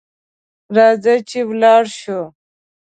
راځه 0.75 1.13
چې 1.29 1.39
لاړشوو 1.61 2.21